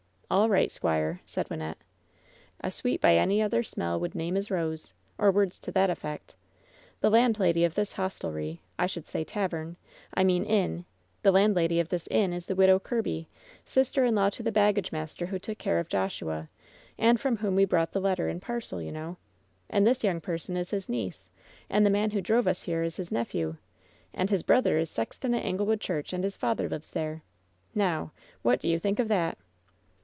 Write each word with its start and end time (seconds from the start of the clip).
"All 0.31 0.47
right, 0.47 0.71
squire," 0.71 1.19
said 1.25 1.49
Wynnette." 1.49 1.75
^A 2.63 2.71
sweet 2.71 3.01
by 3.01 3.17
any 3.17 3.41
other 3.41 3.63
smell 3.63 3.99
would 3.99 4.15
name 4.15 4.37
as 4.37 4.49
rose,' 4.49 4.93
or 5.17 5.29
words 5.29 5.59
to 5.59 5.73
that 5.73 5.89
effect. 5.89 6.35
The 7.01 7.09
landlady 7.09 7.65
of 7.65 7.75
this 7.75 7.91
hostelry— 7.91 8.61
I 8.79 8.85
should 8.87 9.05
say 9.07 9.25
tavern— 9.25 9.75
I 10.13 10.23
mean 10.23 10.45
inn— 10.45 10.85
^the 11.25 11.33
landlady 11.33 11.81
of 11.81 11.89
this 11.89 12.07
inn 12.09 12.31
is 12.31 12.45
the 12.45 12.55
Widow 12.55 12.79
Kirby, 12.79 13.27
sister 13.65 14.05
in 14.05 14.15
law 14.15 14.29
to 14.29 14.41
the 14.41 14.53
baggage 14.53 14.93
master 14.93 15.25
who 15.25 15.37
took 15.37 15.57
care 15.57 15.79
of 15.79 15.89
Joshua, 15.89 16.47
and 16.97 17.19
from 17.19 17.35
whom 17.35 17.55
we 17.57 17.65
brought 17.65 17.91
the 17.91 17.99
letter 17.99 18.29
and 18.29 18.41
parcel, 18.41 18.81
you 18.81 18.93
know. 18.93 19.17
And 19.69 19.85
this 19.85 20.01
young 20.01 20.21
person 20.21 20.55
is 20.55 20.71
his 20.71 20.87
niece, 20.87 21.29
and 21.69 21.85
the 21.85 21.89
man 21.89 22.11
who 22.11 22.21
drove 22.21 22.47
us 22.47 22.63
here 22.63 22.83
is 22.83 22.95
his 22.95 23.11
nephew. 23.11 23.57
And 24.13 24.29
his 24.29 24.43
brother 24.43 24.77
is 24.77 24.89
sexton 24.89 25.33
at 25.35 25.43
Angle 25.43 25.65
wood 25.65 25.81
Church, 25.81 26.13
and 26.13 26.23
his 26.23 26.37
father 26.37 26.69
lives 26.69 26.91
there. 26.91 27.21
Now 27.75 28.13
I 28.15 28.19
What 28.43 28.61
do 28.61 28.69
you 28.69 28.79
think 28.79 28.97
of 28.97 29.09
that 29.09 29.37